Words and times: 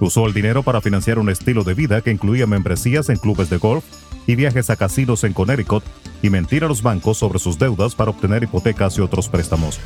Usó 0.01 0.27
el 0.27 0.35
dinero 0.35 0.65
para 0.65 0.81
financiar 0.81 1.21
un 1.21 1.31
estilo 1.31 1.63
de 1.63 1.75
vida 1.75 2.01
que 2.01 2.11
incluía 2.11 2.45
membresías 2.45 3.09
en 3.09 3.17
clubes 3.17 3.49
de 3.49 3.59
golf 3.59 3.85
y 4.27 4.35
viajes 4.35 4.69
a 4.69 4.75
casinos 4.75 5.23
en 5.23 5.33
Connecticut 5.33 5.85
y 6.23 6.31
mentir 6.31 6.65
a 6.65 6.67
los 6.67 6.83
bancos 6.83 7.19
sobre 7.19 7.39
sus 7.39 7.57
deudas 7.57 7.95
para 7.95 8.11
obtener 8.11 8.43
hipotecas 8.43 8.99
y 8.99 9.01
otros 9.01 9.29
préstamos. 9.29 9.79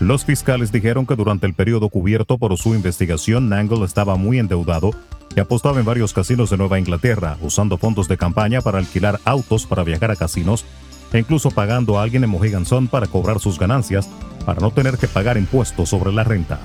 Los 0.00 0.24
fiscales 0.24 0.72
dijeron 0.72 1.06
que 1.06 1.14
durante 1.14 1.46
el 1.46 1.54
periodo 1.54 1.88
cubierto 1.88 2.36
por 2.36 2.56
su 2.56 2.74
investigación, 2.74 3.48
Nangle 3.50 3.84
estaba 3.84 4.16
muy 4.16 4.38
endeudado 4.38 4.90
y 5.34 5.40
apostaba 5.40 5.78
en 5.78 5.84
varios 5.84 6.12
casinos 6.12 6.50
de 6.50 6.56
Nueva 6.56 6.78
Inglaterra, 6.78 7.38
usando 7.40 7.78
fondos 7.78 8.08
de 8.08 8.16
campaña 8.16 8.60
para 8.60 8.78
alquilar 8.78 9.20
autos 9.24 9.66
para 9.66 9.84
viajar 9.84 10.10
a 10.10 10.16
casinos 10.16 10.64
e 11.12 11.18
incluso 11.18 11.50
pagando 11.50 11.98
a 11.98 12.02
alguien 12.02 12.24
en 12.24 12.30
Mohegan 12.30 12.66
Sun 12.66 12.88
para 12.88 13.06
cobrar 13.06 13.38
sus 13.40 13.58
ganancias 13.58 14.08
para 14.44 14.60
no 14.60 14.70
tener 14.70 14.98
que 14.98 15.08
pagar 15.08 15.36
impuestos 15.36 15.88
sobre 15.88 16.12
la 16.12 16.24
renta. 16.24 16.60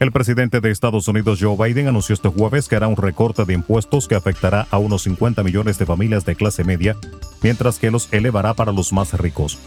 El 0.00 0.12
presidente 0.12 0.60
de 0.60 0.70
Estados 0.70 1.08
Unidos 1.08 1.38
Joe 1.40 1.56
Biden 1.56 1.88
anunció 1.88 2.14
este 2.14 2.28
jueves 2.28 2.68
que 2.68 2.76
hará 2.76 2.88
un 2.88 2.96
recorte 2.96 3.44
de 3.44 3.54
impuestos 3.54 4.08
que 4.08 4.16
afectará 4.16 4.66
a 4.70 4.78
unos 4.78 5.04
50 5.04 5.42
millones 5.42 5.78
de 5.78 5.86
familias 5.86 6.24
de 6.24 6.34
clase 6.34 6.64
media, 6.64 6.96
mientras 7.42 7.78
que 7.78 7.90
los 7.90 8.12
elevará 8.12 8.54
para 8.54 8.72
los 8.72 8.92
más 8.92 9.14
ricos. 9.14 9.58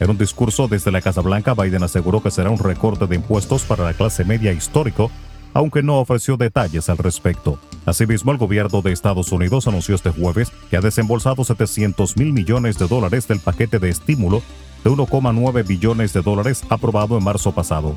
En 0.00 0.10
un 0.10 0.18
discurso 0.18 0.68
desde 0.68 0.90
la 0.90 1.00
Casa 1.00 1.22
Blanca, 1.22 1.54
Biden 1.54 1.82
aseguró 1.82 2.22
que 2.22 2.30
será 2.30 2.50
un 2.50 2.58
recorte 2.58 3.06
de 3.06 3.16
impuestos 3.16 3.62
para 3.62 3.84
la 3.84 3.94
clase 3.94 4.24
media 4.24 4.52
histórico 4.52 5.10
aunque 5.56 5.82
no 5.82 6.00
ofreció 6.00 6.36
detalles 6.36 6.90
al 6.90 6.98
respecto. 6.98 7.58
Asimismo, 7.86 8.30
el 8.30 8.36
gobierno 8.36 8.82
de 8.82 8.92
Estados 8.92 9.32
Unidos 9.32 9.66
anunció 9.66 9.94
este 9.94 10.10
jueves 10.10 10.52
que 10.68 10.76
ha 10.76 10.82
desembolsado 10.82 11.44
700 11.44 12.18
mil 12.18 12.34
millones 12.34 12.78
de 12.78 12.86
dólares 12.86 13.26
del 13.26 13.40
paquete 13.40 13.78
de 13.78 13.88
estímulo 13.88 14.42
de 14.84 14.90
1,9 14.90 15.66
billones 15.66 16.12
de 16.12 16.20
dólares 16.20 16.62
aprobado 16.68 17.16
en 17.16 17.24
marzo 17.24 17.52
pasado. 17.52 17.96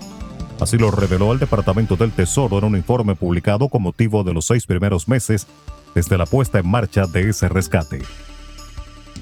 Así 0.62 0.78
lo 0.78 0.90
reveló 0.90 1.34
el 1.34 1.40
Departamento 1.40 1.98
del 1.98 2.14
Tesoro 2.14 2.60
en 2.60 2.64
un 2.64 2.78
informe 2.78 3.16
publicado 3.16 3.68
con 3.68 3.82
motivo 3.82 4.24
de 4.24 4.34
los 4.34 4.46
seis 4.46 4.66
primeros 4.66 5.10
meses 5.10 5.46
desde 5.94 6.18
la 6.18 6.26
puesta 6.26 6.60
en 6.60 6.68
marcha 6.70 7.08
de 7.08 7.30
ese 7.30 7.50
rescate. 7.50 8.04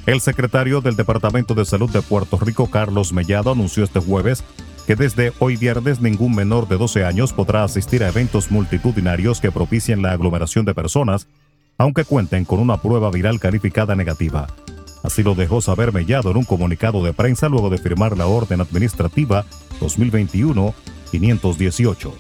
El 0.06 0.22
secretario 0.22 0.82
del 0.82 0.96
Departamento 0.96 1.56
de 1.56 1.66
Salud 1.66 1.90
de 1.90 2.04
Puerto 2.04 2.38
Rico, 2.38 2.70
Carlos 2.70 3.14
Mellado, 3.14 3.52
anunció 3.52 3.84
este 3.84 4.00
jueves 4.00 4.44
que 4.88 4.96
desde 4.96 5.34
hoy 5.40 5.58
viernes 5.58 6.00
ningún 6.00 6.34
menor 6.34 6.70
de 6.70 6.78
12 6.78 7.04
años 7.04 7.34
podrá 7.34 7.66
asistir 7.66 8.06
a 8.06 8.08
eventos 8.08 8.50
multitudinarios 8.50 9.42
que 9.42 9.52
propicien 9.52 10.02
la 10.02 10.14
aglomeración 10.14 10.64
de 10.64 10.74
personas, 10.74 11.28
aunque 11.78 12.06
cuenten 12.06 12.46
con 12.46 12.60
una 12.60 12.82
prueba 12.82 13.12
viral 13.12 13.42
calificada 13.42 13.98
negativa. 13.98 14.48
Así 15.04 15.24
lo 15.24 15.36
dejó 15.36 15.60
saber 15.62 15.92
Mellado 15.92 16.32
en 16.32 16.38
un 16.38 16.46
comunicado 16.46 17.04
de 17.04 17.12
prensa 17.12 17.50
luego 17.50 17.70
de 17.70 17.80
firmar 17.80 18.18
la 18.18 18.28
Orden 18.28 18.62
Administrativa 18.62 19.44
2021-518. 19.82 22.14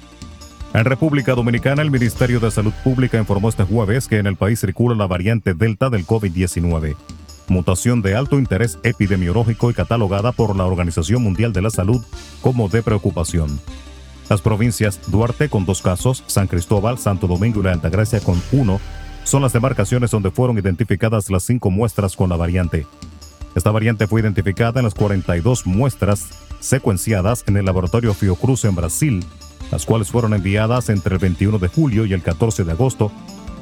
En 0.73 0.83
República 0.83 1.35
Dominicana, 1.35 1.81
el 1.81 1.89
Ministerio 1.89 2.41
de 2.41 2.51
Salud 2.51 2.73
Pública 2.83 3.17
informó 3.17 3.47
este 3.47 3.63
jueves 3.63 4.09
que 4.09 4.17
en 4.17 4.27
el 4.27 4.35
país 4.35 4.59
circula 4.59 4.93
la 4.93 5.07
variante 5.07 5.53
Delta 5.53 5.89
del 5.89 6.05
COVID-19 6.05 6.97
mutación 7.47 8.01
de 8.01 8.15
alto 8.15 8.37
interés 8.39 8.79
epidemiológico 8.83 9.71
y 9.71 9.73
catalogada 9.73 10.31
por 10.31 10.55
la 10.55 10.65
Organización 10.65 11.23
Mundial 11.23 11.53
de 11.53 11.61
la 11.61 11.69
Salud 11.69 12.03
como 12.41 12.69
de 12.69 12.83
preocupación. 12.83 13.59
Las 14.29 14.41
provincias 14.41 14.99
Duarte 15.07 15.49
con 15.49 15.65
dos 15.65 15.81
casos, 15.81 16.23
San 16.27 16.47
Cristóbal, 16.47 16.97
Santo 16.97 17.27
Domingo 17.27 17.61
y 17.61 17.63
la 17.63 17.73
Altagracia 17.73 18.19
con 18.19 18.41
uno, 18.51 18.79
son 19.23 19.41
las 19.41 19.53
demarcaciones 19.53 20.11
donde 20.11 20.31
fueron 20.31 20.57
identificadas 20.57 21.29
las 21.29 21.43
cinco 21.43 21.69
muestras 21.69 22.15
con 22.15 22.29
la 22.29 22.37
variante. 22.37 22.85
Esta 23.55 23.71
variante 23.71 24.07
fue 24.07 24.21
identificada 24.21 24.79
en 24.79 24.85
las 24.85 24.93
42 24.93 25.65
muestras 25.65 26.27
secuenciadas 26.59 27.43
en 27.47 27.57
el 27.57 27.65
laboratorio 27.65 28.13
Fiocruz 28.13 28.65
en 28.65 28.75
Brasil, 28.75 29.25
las 29.71 29.85
cuales 29.85 30.09
fueron 30.09 30.33
enviadas 30.33 30.89
entre 30.89 31.15
el 31.15 31.19
21 31.19 31.57
de 31.57 31.67
julio 31.67 32.05
y 32.05 32.13
el 32.13 32.21
14 32.21 32.63
de 32.63 32.71
agosto 32.71 33.11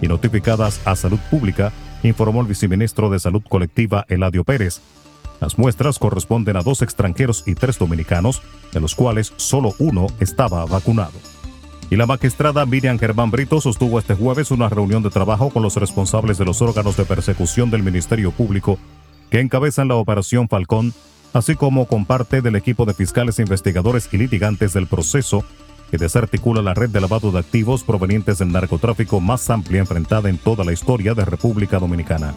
y 0.02 0.08
notificadas 0.08 0.82
a 0.86 0.96
Salud 0.96 1.20
Pública 1.32 1.72
informó 2.04 2.42
el 2.42 2.48
viceministro 2.48 3.10
de 3.10 3.20
Salud 3.20 3.44
Colectiva 3.48 4.06
Eladio 4.10 4.44
Pérez. 4.44 4.82
Las 5.42 5.58
muestras 5.58 6.00
corresponden 6.00 6.58
a 6.58 6.62
dos 6.62 6.82
extranjeros 6.82 7.44
y 7.46 7.56
tres 7.56 7.78
dominicanos, 7.78 8.42
de 8.72 8.80
los 8.80 8.96
cuales 8.96 9.34
solo 9.36 9.74
uno 9.80 10.08
estaba 10.20 10.66
vacunado. 10.66 11.14
Y 11.90 11.98
la 11.98 12.06
magistrada 12.06 12.66
Miriam 12.66 12.98
Germán 12.98 13.32
Brito 13.32 13.62
sostuvo 13.62 14.00
este 14.00 14.16
jueves 14.16 14.50
una 14.50 14.70
reunión 14.70 15.04
de 15.04 15.12
trabajo 15.12 15.50
con 15.50 15.62
los 15.62 15.76
responsables 15.76 16.38
de 16.38 16.46
los 16.46 16.62
órganos 16.62 16.98
de 16.98 17.06
persecución 17.06 17.70
del 17.70 17.84
Ministerio 17.84 18.32
Público 18.32 18.80
que 19.30 19.40
encabezan 19.40 19.88
la 19.88 19.96
Operación 19.96 20.48
Falcón, 20.48 20.94
así 21.34 21.56
como 21.56 21.86
con 21.86 22.06
parte 22.06 22.42
del 22.42 22.56
equipo 22.56 22.86
de 22.86 22.94
fiscales 22.94 23.40
investigadores 23.40 24.10
y 24.12 24.18
litigantes 24.18 24.74
del 24.74 24.88
proceso 24.88 25.44
que 25.90 25.98
desarticula 25.98 26.62
la 26.62 26.74
red 26.74 26.90
de 26.90 27.02
lavado 27.02 27.32
de 27.32 27.40
activos 27.40 27.84
provenientes 27.84 28.40
del 28.40 28.52
narcotráfico 28.52 29.20
más 29.20 29.50
amplia 29.50 29.80
enfrentada 29.80 30.30
en 30.30 30.38
toda 30.38 30.64
la 30.64 30.74
historia 30.74 31.14
de 31.14 31.26
República 31.26 31.80
Dominicana. 31.80 32.34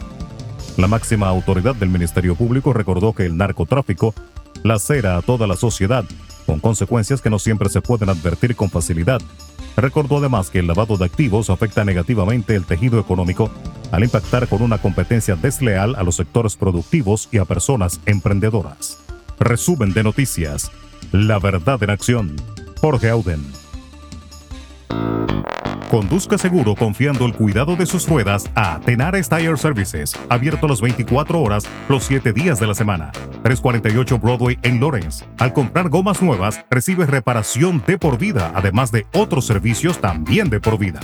La 0.77 0.87
máxima 0.87 1.27
autoridad 1.27 1.75
del 1.75 1.89
Ministerio 1.89 2.35
Público 2.35 2.71
recordó 2.73 3.13
que 3.13 3.25
el 3.25 3.35
narcotráfico 3.35 4.13
lacera 4.63 5.17
a 5.17 5.21
toda 5.21 5.47
la 5.47 5.55
sociedad, 5.55 6.05
con 6.45 6.59
consecuencias 6.59 7.21
que 7.21 7.29
no 7.29 7.37
siempre 7.37 7.69
se 7.69 7.81
pueden 7.81 8.09
advertir 8.09 8.55
con 8.55 8.69
facilidad. 8.69 9.21
Recordó 9.75 10.17
además 10.17 10.49
que 10.49 10.59
el 10.59 10.67
lavado 10.67 10.97
de 10.97 11.05
activos 11.05 11.49
afecta 11.49 11.85
negativamente 11.85 12.55
el 12.55 12.65
tejido 12.65 12.99
económico 12.99 13.51
al 13.91 14.03
impactar 14.03 14.47
con 14.47 14.61
una 14.61 14.77
competencia 14.77 15.35
desleal 15.35 15.95
a 15.95 16.03
los 16.03 16.15
sectores 16.15 16.55
productivos 16.55 17.29
y 17.31 17.37
a 17.37 17.45
personas 17.45 17.99
emprendedoras. 18.05 18.99
Resumen 19.39 19.93
de 19.93 20.03
noticias. 20.03 20.71
La 21.11 21.39
verdad 21.39 21.81
en 21.83 21.89
acción. 21.89 22.35
Jorge 22.81 23.09
Auden. 23.09 23.43
Conduzca 25.89 26.37
seguro 26.37 26.75
confiando 26.75 27.25
el 27.25 27.33
cuidado 27.33 27.75
de 27.75 27.85
sus 27.85 28.07
ruedas 28.07 28.49
a 28.53 28.79
Tenares 28.79 29.27
Tire 29.27 29.57
Services, 29.57 30.13
abierto 30.29 30.67
las 30.67 30.81
24 30.81 31.41
horas, 31.41 31.65
los 31.89 32.03
7 32.03 32.31
días 32.31 32.59
de 32.59 32.67
la 32.67 32.75
semana. 32.75 33.11
348 33.43 34.19
Broadway 34.19 34.59
en 34.61 34.79
Lawrence. 34.79 35.25
Al 35.39 35.51
comprar 35.51 35.89
gomas 35.89 36.21
nuevas, 36.21 36.63
recibe 36.69 37.05
reparación 37.07 37.83
de 37.87 37.97
por 37.97 38.19
vida, 38.19 38.51
además 38.53 38.91
de 38.91 39.07
otros 39.13 39.45
servicios 39.45 39.99
también 39.99 40.49
de 40.49 40.59
por 40.59 40.77
vida. 40.77 40.99